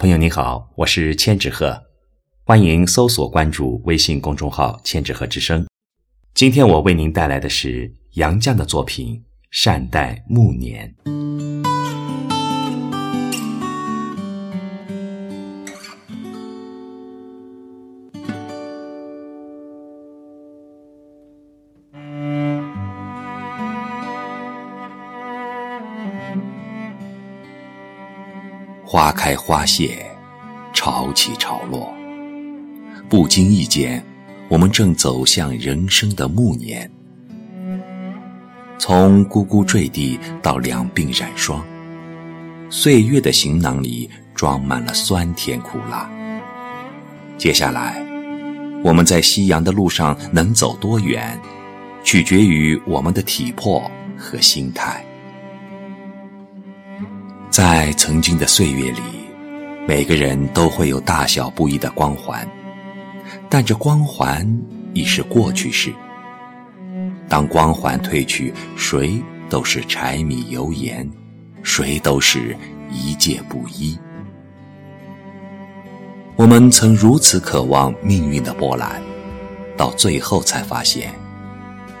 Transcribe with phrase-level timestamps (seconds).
[0.00, 1.78] 朋友你好，我是千纸鹤，
[2.46, 5.66] 欢迎搜索关注微信公众号“千纸鹤之声”。
[6.32, 9.16] 今天我为您带来的是杨绛的作品
[9.50, 10.90] 《善待暮年》。
[28.92, 30.04] 花开花谢，
[30.72, 31.94] 潮起潮落。
[33.08, 34.04] 不经意间，
[34.48, 36.90] 我们正走向人生的暮年。
[38.80, 41.64] 从呱呱坠地到两鬓染霜，
[42.68, 46.10] 岁月的行囊里装满了酸甜苦辣。
[47.38, 48.04] 接下来，
[48.82, 51.40] 我们在夕阳的路上能走多远，
[52.02, 55.04] 取决于我们的体魄和心态。
[57.50, 59.00] 在曾经的岁月里，
[59.86, 62.48] 每个人都会有大小不一的光环，
[63.48, 64.46] 但这光环
[64.94, 65.92] 已是过去式。
[67.28, 71.08] 当光环褪去，谁都是柴米油盐，
[71.64, 72.56] 谁都是
[72.88, 73.98] 一介布衣。
[76.36, 79.02] 我们曾如此渴望命运的波澜，
[79.76, 81.12] 到最后才发现，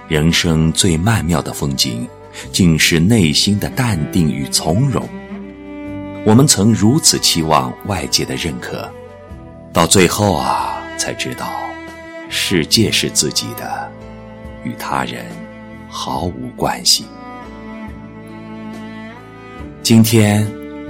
[0.06, 2.06] 人生最曼妙的风景，
[2.52, 5.08] 竟是内心的淡定与从容。
[6.22, 8.86] 我们曾如此期望外界的认可，
[9.72, 11.46] 到最后啊，才知道，
[12.28, 13.90] 世界是自己的，
[14.62, 15.24] 与他人
[15.88, 17.06] 毫无关系。
[19.82, 20.46] 今天，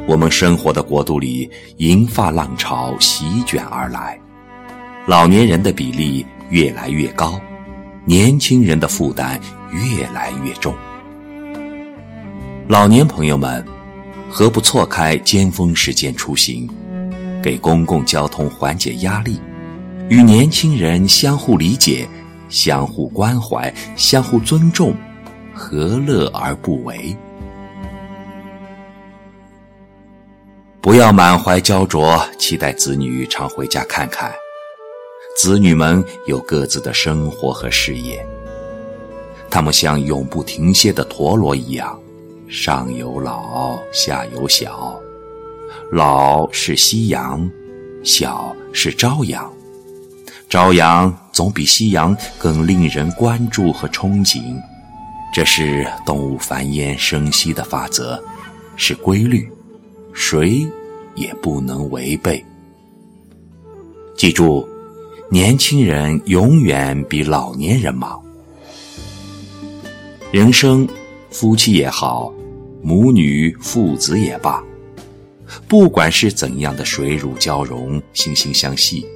[0.09, 4.19] 我们生活的国度里，银发浪潮席卷而来，
[5.07, 7.41] 老年人的比例越来越高，
[8.05, 10.75] 年轻人的负担越来越重。
[12.67, 13.65] 老年朋友们。
[14.33, 16.71] 何不错开尖峰时间出行，
[17.43, 19.41] 给公共交通缓解压力，
[20.09, 22.09] 与年轻人相互理解、
[22.49, 24.95] 相互关怀、相互尊重，
[25.53, 27.15] 何乐而不为？
[30.81, 34.33] 不要满怀焦灼，期待子女常回家看看。
[35.37, 38.25] 子女们有各自的生活和事业，
[39.51, 41.99] 他们像永不停歇的陀螺一样。
[42.51, 45.01] 上有老，下有小，
[45.93, 47.49] 老是夕阳，
[48.03, 49.49] 小是朝阳。
[50.49, 54.61] 朝阳总比夕阳更令人关注和憧憬，
[55.33, 58.21] 这是动物繁衍生息的法则，
[58.75, 59.49] 是规律，
[60.13, 60.67] 谁
[61.15, 62.45] 也不能违背。
[64.17, 64.69] 记住，
[65.31, 68.21] 年轻人永远比老年人忙。
[70.33, 70.87] 人生，
[71.31, 72.33] 夫妻也好。
[72.83, 74.65] 母女父子也罢，
[75.69, 79.07] 不管是怎样的水乳交融、惺惺相惜，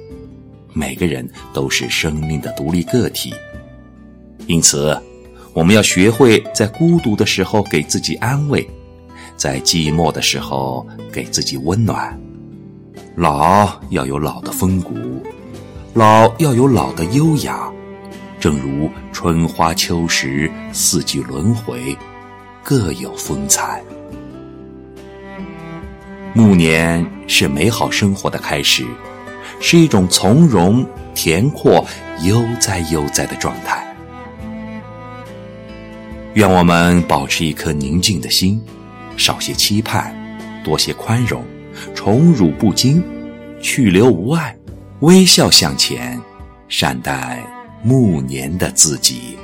[0.71, 3.33] 每个人都是生命的独立个体。
[4.45, 4.95] 因此，
[5.51, 8.69] 我们要学会在孤独的时候给自己安慰，
[9.35, 12.15] 在寂寞的时候给自己温暖。
[13.15, 14.93] 老要有老的风骨，
[15.95, 17.67] 老要有老的优雅，
[18.45, 21.97] 正如春花秋实，四季轮回。
[22.63, 23.81] 各有风采。
[26.31, 28.85] 暮年是美好生活的开始，
[29.59, 30.85] 是一种从容、
[31.15, 31.83] 恬阔、
[32.21, 33.83] 悠哉悠哉的状态。
[36.35, 38.61] 愿我们保持一颗宁静的心，
[39.17, 40.15] 少些期盼，
[40.63, 41.43] 多些宽容，
[41.95, 43.03] 宠辱不惊，
[43.59, 44.55] 去留无碍，
[44.99, 46.21] 微笑向前，
[46.69, 47.43] 善待
[47.85, 49.37] 暮年的自己。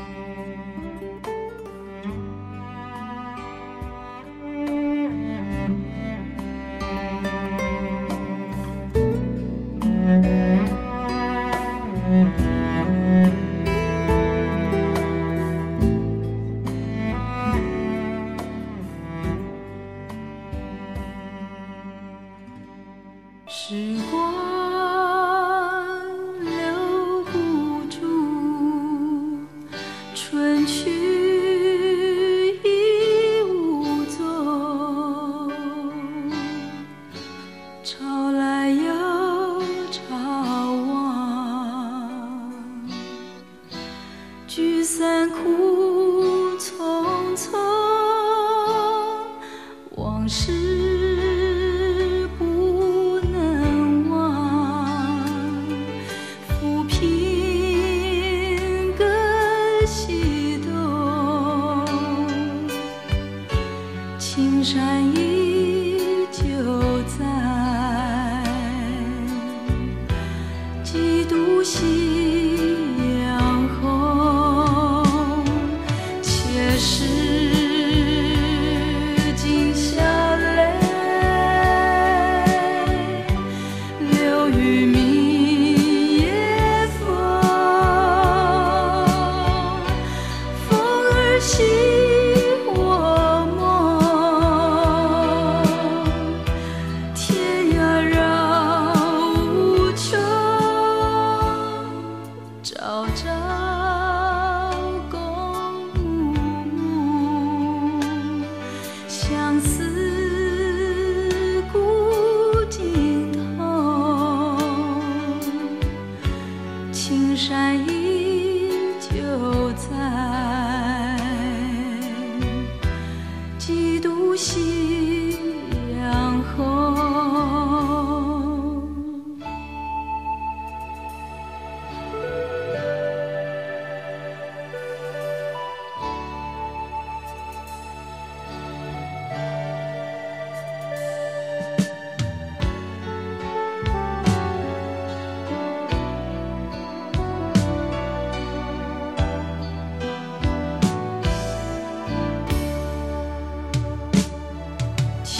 [124.37, 125.00] 几度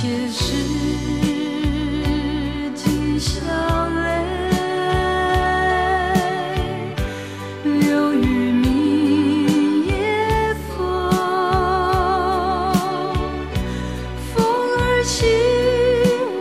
[0.02, 0.42] 前世
[2.74, 3.40] 今宵
[3.88, 4.02] 泪
[7.64, 10.74] 流于明夜风，
[14.34, 15.28] 风儿袭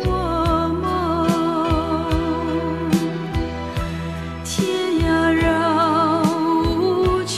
[0.06, 0.10] 我
[0.80, 0.88] 梦，
[4.42, 4.56] 天
[5.04, 5.04] 涯
[5.34, 7.36] 绕无穷，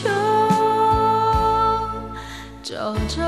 [2.62, 3.18] 朝朝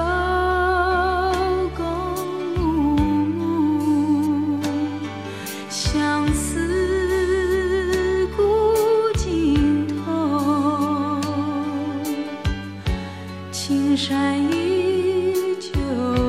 [13.56, 15.70] 青山依旧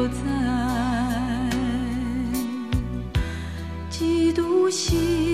[0.09, 0.21] 在，
[3.89, 5.24] 几度夕